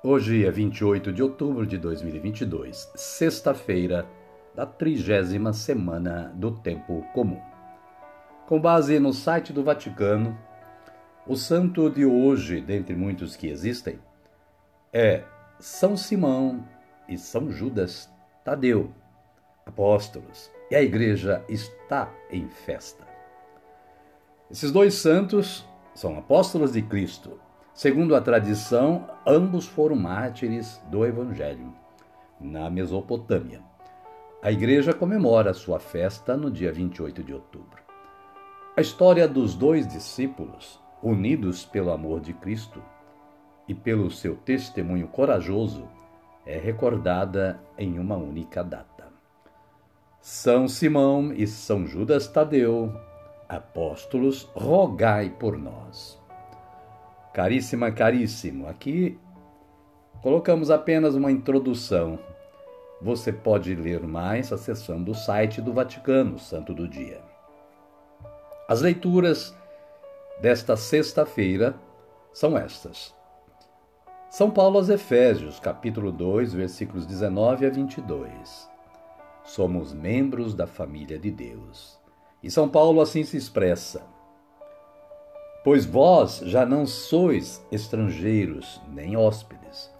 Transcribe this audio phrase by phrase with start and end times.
[0.00, 4.06] Hoje é 28 de outubro de 2022, sexta-feira
[4.54, 7.40] da trigésima semana do Tempo Comum.
[8.46, 10.38] Com base no site do Vaticano,
[11.26, 13.98] o santo de hoje, dentre muitos que existem,
[14.92, 15.24] é
[15.58, 16.64] São Simão
[17.08, 18.08] e São Judas
[18.44, 18.92] Tadeu,
[19.66, 23.04] apóstolos, e a igreja está em festa.
[24.48, 27.47] Esses dois santos são apóstolos de Cristo.
[27.78, 31.72] Segundo a tradição, ambos foram mártires do Evangelho,
[32.40, 33.62] na Mesopotâmia.
[34.42, 37.80] A igreja comemora sua festa no dia 28 de outubro.
[38.76, 42.82] A história dos dois discípulos, unidos pelo amor de Cristo
[43.68, 45.88] e pelo seu testemunho corajoso,
[46.44, 49.06] é recordada em uma única data.
[50.20, 52.92] São Simão e São Judas Tadeu,
[53.48, 56.17] apóstolos, rogai por nós.
[57.38, 59.16] Caríssima, caríssimo, aqui
[60.20, 62.18] colocamos apenas uma introdução
[63.00, 67.22] você pode ler mais acessando o site do Vaticano, Santo do Dia.
[68.68, 69.56] As leituras
[70.40, 71.76] desta sexta-feira
[72.32, 73.14] são estas.
[74.28, 78.68] São Paulo aos Efésios, capítulo 2, versículos 19 a 22.
[79.44, 82.00] Somos membros da família de Deus.
[82.42, 84.17] E São Paulo assim se expressa:
[85.68, 89.92] Pois vós já não sois estrangeiros nem hóspedes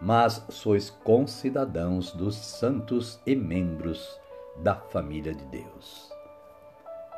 [0.00, 4.18] mas sois concidadãos dos santos e membros
[4.56, 6.10] da família de Deus.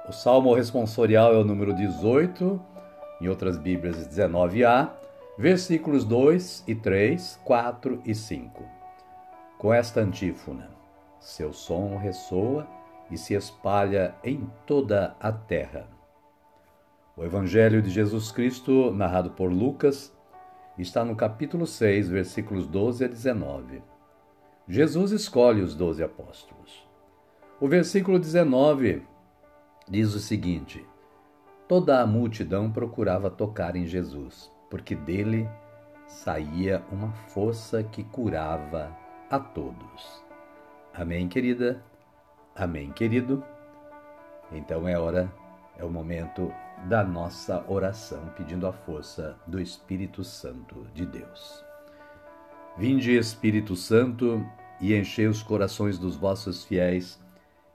[0.07, 2.61] O salmo responsorial é o número 18,
[3.19, 4.91] em outras Bíblias 19a,
[5.39, 8.63] versículos 2 e 3, 4 e 5.
[9.57, 10.69] Com esta antífona:
[11.19, 12.67] Seu som ressoa
[13.11, 16.00] e se espalha em toda a terra.
[17.21, 20.11] O Evangelho de Jesus Cristo, narrado por Lucas,
[20.79, 23.83] está no capítulo 6, versículos 12 a 19.
[24.67, 26.89] Jesus escolhe os doze apóstolos.
[27.61, 29.03] O versículo 19
[29.87, 30.83] diz o seguinte:
[31.69, 35.47] Toda a multidão procurava tocar em Jesus, porque dele
[36.07, 38.97] saía uma força que curava
[39.29, 40.25] a todos.
[40.95, 41.85] Amém, querida?
[42.57, 43.45] Amém, querido?
[44.51, 45.31] Então é hora,
[45.77, 46.51] é o momento
[46.89, 51.65] da nossa oração, pedindo a força do Espírito Santo de Deus.
[52.77, 54.45] Vinde, Espírito Santo,
[54.81, 57.21] e enchei os corações dos vossos fiéis,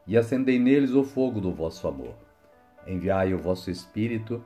[0.07, 2.15] e acendei neles o fogo do vosso amor.
[2.87, 4.43] Enviai o vosso Espírito,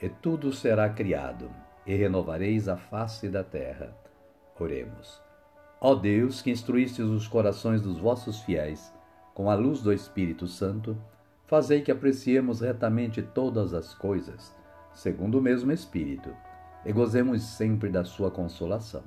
[0.00, 1.50] e tudo será criado,
[1.86, 3.94] e renovareis a face da terra.
[4.58, 5.20] Oremos.
[5.80, 8.92] Ó Deus, que instruístes os corações dos vossos fiéis
[9.34, 10.96] com a luz do Espírito Santo,
[11.50, 14.54] fazei que apreciemos retamente todas as coisas,
[14.94, 16.32] segundo o mesmo Espírito,
[16.86, 19.02] e gozemos sempre da sua consolação.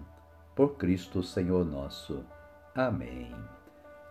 [0.53, 2.21] Por Cristo, Senhor nosso.
[2.75, 3.33] Amém.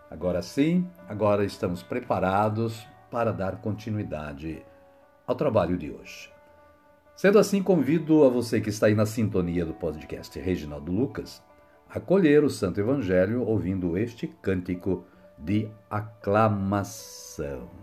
[0.09, 4.65] Agora sim, agora estamos preparados para dar continuidade
[5.27, 6.33] ao trabalho de hoje.
[7.15, 11.43] Sendo assim, convido a você que está aí na sintonia do podcast Reginaldo Lucas
[11.87, 15.05] a colher o Santo Evangelho ouvindo este cântico
[15.37, 17.82] de aclamação.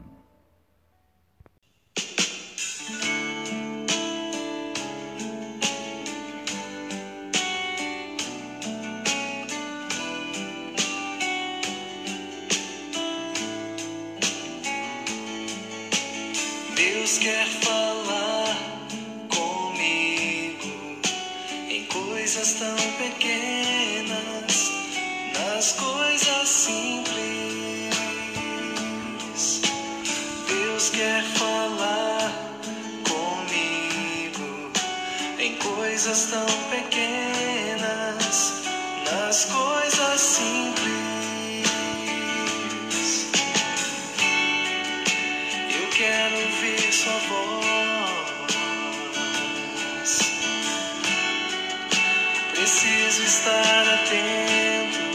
[31.01, 32.31] quer falar
[33.09, 34.71] comigo
[35.39, 38.53] em coisas tão pequenas,
[39.11, 41.71] nas coisas simples.
[45.75, 48.51] Eu quero ouvir sua voz.
[52.55, 55.10] Preciso estar atento.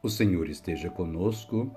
[0.00, 1.74] O Senhor esteja conosco,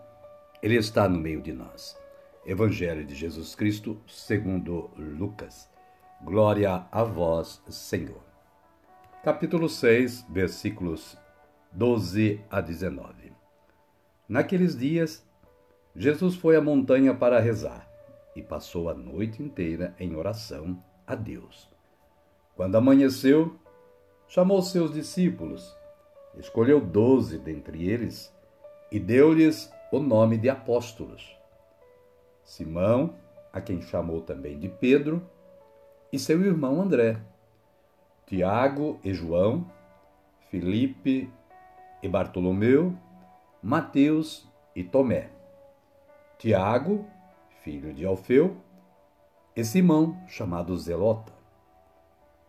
[0.62, 2.00] Ele está no meio de nós.
[2.46, 5.68] Evangelho de Jesus Cristo, segundo Lucas.
[6.24, 8.22] Glória a vós, Senhor.
[9.24, 11.18] Capítulo 6, versículos
[11.72, 13.34] 12 a 19.
[14.30, 15.28] Naqueles dias,
[15.96, 17.90] Jesus foi à montanha para rezar
[18.36, 21.68] e passou a noite inteira em oração a Deus.
[22.56, 23.60] Quando amanheceu,
[24.28, 25.76] chamou seus discípulos,
[26.38, 28.34] escolheu doze dentre eles
[28.92, 31.36] e deu-lhes o nome de apóstolos.
[32.44, 33.16] Simão,
[33.52, 35.22] a quem chamou também de Pedro,
[36.12, 37.18] e seu irmão André,
[38.26, 39.70] Tiago e João,
[40.50, 41.32] Filipe
[42.04, 42.96] e Bartolomeu,
[43.62, 45.30] Mateus e Tomé,
[46.38, 47.06] Tiago,
[47.64, 48.58] filho de Alfeu,
[49.56, 51.34] e Simão, chamado Zelota,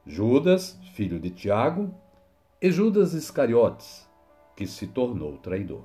[0.06, 1.94] Judas, filho de Tiago,
[2.62, 4.08] e Judas Iscariotes,
[4.54, 5.82] que se tornou traidor.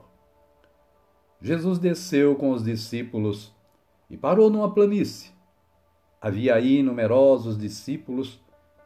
[1.42, 3.52] Jesus desceu com os discípulos
[4.08, 5.32] e parou numa planície.
[6.22, 8.40] Havia aí numerosos discípulos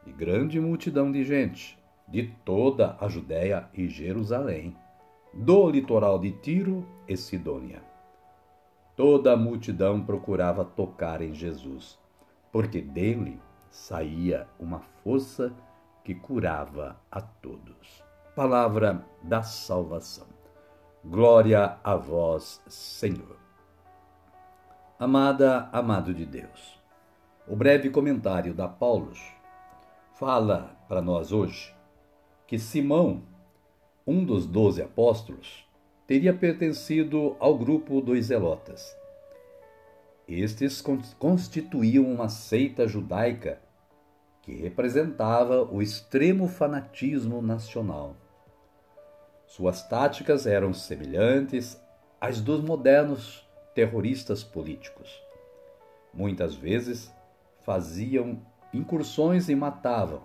[0.07, 1.77] e grande multidão de gente,
[2.07, 4.73] de toda a Judéia e Jerusalém,
[5.33, 7.83] do litoral de Tiro e Sidônia.
[8.95, 11.99] Toda a multidão procurava tocar em Jesus,
[12.53, 13.37] porque dele
[13.69, 15.53] saía uma força
[16.03, 18.03] que curava a todos.
[18.35, 20.27] Palavra da salvação.
[21.03, 23.37] Glória a vós, Senhor.
[24.97, 26.79] Amada, amado de Deus.
[27.47, 29.13] O breve comentário da Paulo
[30.13, 31.75] fala para nós hoje
[32.45, 33.23] que Simão,
[34.05, 35.65] um dos doze apóstolos,
[36.05, 38.95] teria pertencido ao grupo dos Zelotas.
[40.27, 40.83] Estes
[41.17, 43.61] constituíam uma seita judaica
[44.41, 48.15] que representava o extremo fanatismo nacional.
[49.45, 51.79] Suas táticas eram semelhantes
[52.19, 53.45] às dos modernos
[53.75, 55.21] terroristas políticos.
[56.13, 57.13] Muitas vezes
[57.59, 58.41] faziam
[58.73, 60.23] incursões e matavam,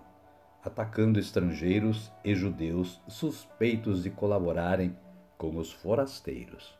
[0.63, 4.97] atacando estrangeiros e judeus suspeitos de colaborarem
[5.37, 6.75] com os forasteiros.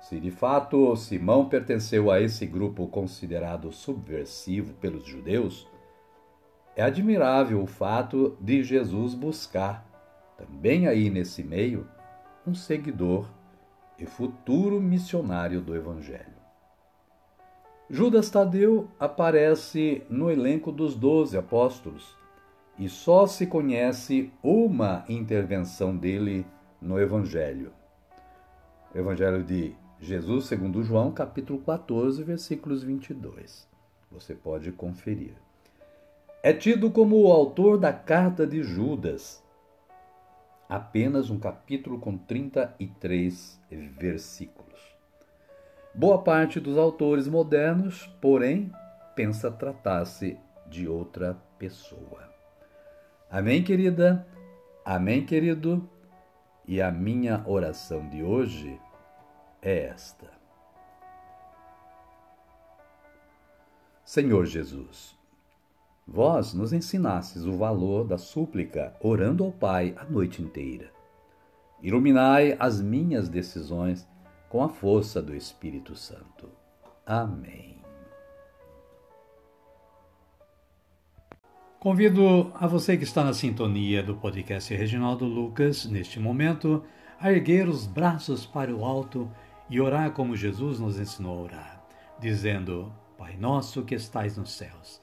[0.00, 5.66] Se de fato Simão pertenceu a esse grupo considerado subversivo pelos judeus,
[6.76, 9.86] é admirável o fato de Jesus buscar,
[10.36, 11.86] também aí nesse meio,
[12.46, 13.28] um seguidor
[13.98, 16.34] e futuro missionário do Evangelho.
[17.88, 22.16] Judas Tadeu aparece no elenco dos doze apóstolos
[22.78, 26.46] e só se conhece uma intervenção dele
[26.80, 27.72] no Evangelho.
[28.92, 33.68] O Evangelho de Jesus, segundo João, capítulo 14, versículos 22.
[34.10, 35.34] Você pode conferir.
[36.46, 39.42] É tido como o autor da carta de Judas,
[40.68, 43.58] apenas um capítulo com 33
[43.98, 44.78] versículos.
[45.94, 48.70] Boa parte dos autores modernos, porém,
[49.16, 52.28] pensa tratar-se de outra pessoa.
[53.30, 54.28] Amém, querida?
[54.84, 55.88] Amém, querido?
[56.68, 58.78] E a minha oração de hoje
[59.62, 60.30] é esta.
[64.04, 65.23] Senhor Jesus,
[66.06, 70.92] vós nos ensinastes o valor da súplica orando ao Pai a noite inteira.
[71.82, 74.06] Iluminai as minhas decisões
[74.48, 76.48] com a força do Espírito Santo.
[77.06, 77.74] Amém.
[81.84, 86.82] Convido a você que está na sintonia do podcast Reginaldo Lucas, neste momento,
[87.20, 89.30] a erguer os braços para o alto
[89.68, 91.86] e orar como Jesus nos ensinou a orar,
[92.18, 95.02] dizendo: Pai nosso que estais nos céus,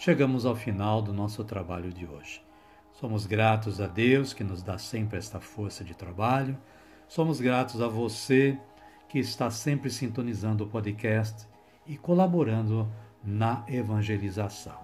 [0.00, 2.42] chegamos ao final do nosso trabalho de hoje.
[2.90, 6.56] Somos gratos a Deus que nos dá sempre esta força de trabalho.
[7.06, 8.58] Somos gratos a você
[9.10, 11.46] que está sempre sintonizando o podcast
[11.86, 12.90] e colaborando
[13.22, 14.80] na evangelização.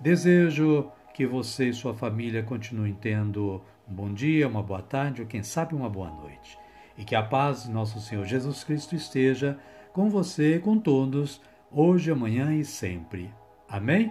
[0.00, 5.28] Desejo que você e sua família continuem tendo um bom dia, uma boa tarde ou
[5.28, 6.58] quem sabe uma boa noite.
[6.96, 9.58] E que a paz de nosso Senhor Jesus Cristo esteja
[9.92, 13.30] com você, com todos, hoje, amanhã e sempre.
[13.68, 14.10] Amém?